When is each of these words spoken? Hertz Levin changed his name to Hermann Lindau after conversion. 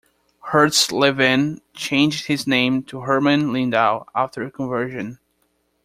Hertz 0.45 0.91
Levin 0.91 1.61
changed 1.75 2.25
his 2.25 2.47
name 2.47 2.81
to 2.85 3.01
Hermann 3.01 3.53
Lindau 3.53 4.05
after 4.15 4.49
conversion. 4.49 5.19